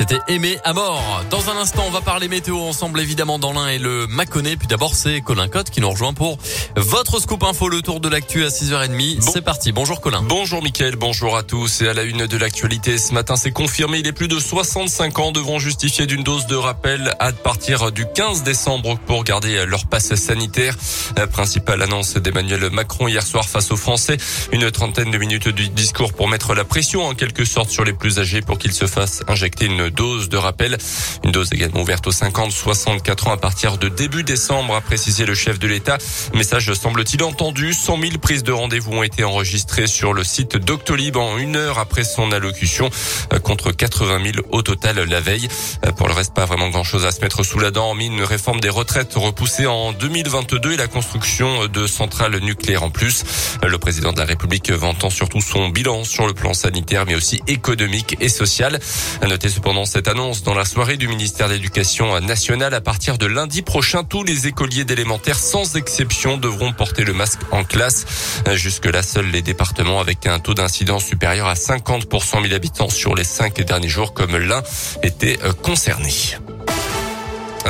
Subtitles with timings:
[0.00, 1.22] C'était aimé à mort.
[1.28, 4.56] Dans un instant, on va parler météo ensemble, évidemment, dans l'un et le Mâconnais.
[4.56, 6.38] Puis d'abord, c'est Colin Cotte qui nous rejoint pour
[6.74, 9.20] votre scoop info, le tour de l'actu à 6h30.
[9.20, 9.72] C'est parti.
[9.72, 10.22] Bonjour Colin.
[10.22, 11.82] Bonjour Mickaël, bonjour à tous.
[11.82, 14.00] Et à la une de l'actualité, ce matin, c'est confirmé.
[14.00, 18.42] Les plus de 65 ans devront justifier d'une dose de rappel à partir du 15
[18.42, 20.76] décembre pour garder leur passe sanitaire.
[21.18, 24.16] La principale annonce d'Emmanuel Macron hier soir face aux Français.
[24.50, 27.92] Une trentaine de minutes du discours pour mettre la pression en quelque sorte sur les
[27.92, 30.78] plus âgés pour qu'ils se fassent injecter une dose de rappel.
[31.24, 35.34] Une dose également ouverte aux 50-64 ans à partir de début décembre, a précisé le
[35.34, 35.98] chef de l'État.
[36.34, 37.74] Message semble-t-il entendu.
[37.74, 41.78] 100 000 prises de rendez-vous ont été enregistrées sur le site Doctolib en une heure
[41.78, 42.90] après son allocution,
[43.32, 45.48] euh, contre 80 000 au total la veille.
[45.86, 48.22] Euh, pour le reste, pas vraiment grand-chose à se mettre sous la dent, mis une
[48.22, 53.24] réforme des retraites repoussée en 2022 et la construction de centrales nucléaires en plus.
[53.64, 57.14] Euh, le président de la République vantant surtout son bilan sur le plan sanitaire, mais
[57.14, 58.78] aussi économique et social.
[59.20, 62.74] À noter cependant cette annonce dans la soirée du ministère de l'Éducation nationale.
[62.74, 67.40] À partir de lundi prochain, tous les écoliers d'élémentaire, sans exception, devront porter le masque
[67.50, 68.04] en classe.
[68.52, 72.90] Jusque-là, seuls les départements avec un taux d'incidence supérieur à 50 pour 100 000 habitants
[72.90, 74.62] sur les cinq derniers jours, comme l'un,
[75.02, 76.36] étaient concernés.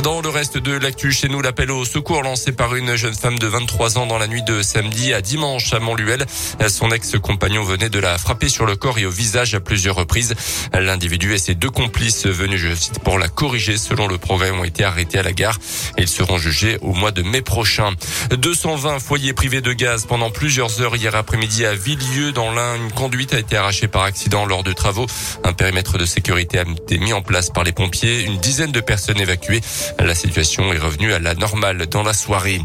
[0.03, 3.39] Dans le reste de l'actu chez nous, l'appel au secours lancé par une jeune femme
[3.39, 6.25] de 23 ans dans la nuit de samedi à dimanche à Montluel.
[6.69, 10.35] Son ex-compagnon venait de la frapper sur le corps et au visage à plusieurs reprises.
[10.73, 14.65] L'individu et ses deux complices venus, je cite, pour la corriger selon le progrès ont
[14.65, 15.59] été arrêtés à la gare.
[15.99, 17.93] Ils seront jugés au mois de mai prochain.
[18.31, 22.77] 220 foyers privés de gaz pendant plusieurs heures hier après-midi à Villieu dans l'Ain.
[22.77, 25.07] Une conduite a été arrachée par accident lors de travaux.
[25.45, 28.23] Un périmètre de sécurité a été mis en place par les pompiers.
[28.23, 29.61] Une dizaine de personnes évacuées.
[29.99, 32.61] La situation est revenue à la normale dans la soirée.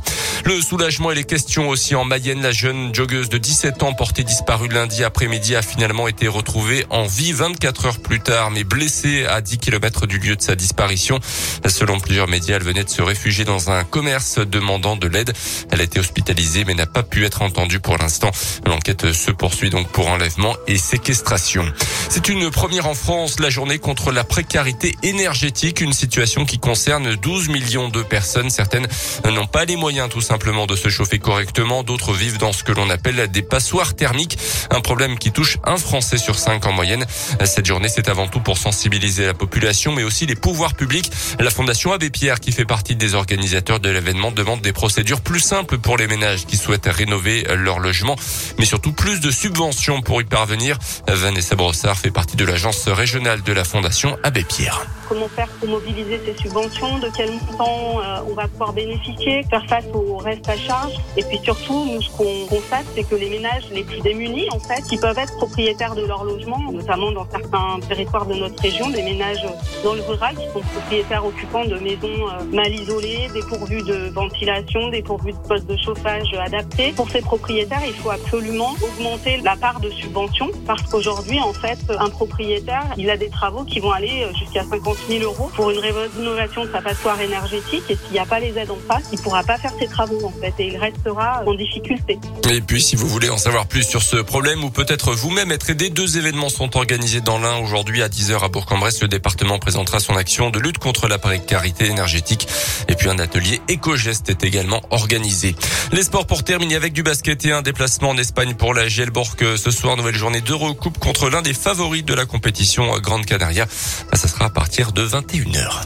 [0.46, 2.42] Le soulagement et les questions aussi en Mayenne.
[2.42, 7.06] La jeune joggeuse de 17 ans portée disparue lundi après-midi a finalement été retrouvée en
[7.06, 11.20] vie 24 heures plus tard, mais blessée à 10 km du lieu de sa disparition.
[11.68, 15.34] Selon plusieurs médias, elle venait de se réfugier dans un commerce demandant de l'aide.
[15.72, 18.32] Elle a été hospitalisée mais n'a pas pu être entendue pour l'instant.
[18.66, 21.66] L'enquête se poursuit donc pour enlèvement et séquestration.
[22.10, 27.05] C'est une première en France, la journée contre la précarité énergétique, une situation qui concerne
[27.14, 28.50] 12 millions de personnes.
[28.50, 28.88] Certaines
[29.26, 31.84] n'ont pas les moyens tout simplement de se chauffer correctement.
[31.84, 34.38] D'autres vivent dans ce que l'on appelle des passoires thermiques.
[34.72, 37.06] Un problème qui touche un Français sur cinq en moyenne.
[37.44, 41.12] Cette journée, c'est avant tout pour sensibiliser la population, mais aussi les pouvoirs publics.
[41.40, 45.40] La Fondation Abbé Pierre, qui fait partie des organisateurs de l'événement, demande des procédures plus
[45.40, 48.16] simples pour les ménages qui souhaitent rénover leur logement,
[48.58, 50.78] mais surtout plus de subventions pour y parvenir.
[51.08, 54.86] Vanessa Brossard fait partie de l'agence régionale de la Fondation Abbé Pierre.
[55.08, 59.66] Comment faire pour mobiliser ces subventions De quel montant euh, on va pouvoir bénéficier Faire
[59.68, 63.30] face au reste à charge Et puis surtout, nous, ce qu'on constate, c'est que les
[63.30, 67.28] ménages les plus démunis, en fait, qui peuvent être propriétaires de leur logement, notamment dans
[67.30, 69.46] certains territoires de notre région, des ménages
[69.84, 74.90] dans le rural qui sont propriétaires occupants de maisons euh, mal isolées, dépourvues de ventilation,
[74.90, 76.94] dépourvues de postes de chauffage adaptés.
[76.94, 81.80] Pour ces propriétaires, il faut absolument augmenter la part de subvention parce qu'aujourd'hui, en fait,
[82.00, 85.80] un propriétaire, il a des travaux qui vont aller jusqu'à 50 000 euros pour une
[85.80, 89.20] rénovation de sa passoire énergétique et s'il n'y a pas les aides en face, il
[89.20, 92.20] pourra pas faire ses travaux en fait et il restera en difficulté.
[92.52, 95.72] Et puis si vous voulez en savoir plus sur ce problème ou peut-être vous-même être
[95.72, 99.02] aidé, deux événements sont organisés dans l'un aujourd'hui à 10h à Bourg-en-Bresse.
[99.02, 102.48] Le département présentera son action de lutte contre la précarité énergétique
[102.88, 105.56] et puis un atelier éco-geste est également organisé.
[105.92, 109.58] Les sports pour terminer avec du basket et un déplacement en Espagne pour la Gielborg
[109.58, 109.98] ce soir.
[109.98, 113.66] Nouvelle journée d'Eurocoupe contre l'un des favoris de la compétition Grande Canaria.
[114.14, 115.82] Ça sera à partir de 21h.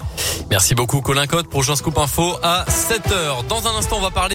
[0.49, 3.45] Merci beaucoup Colin Cotte pour Jean Scoop Info à 7h.
[3.47, 4.27] Dans un instant, on va parler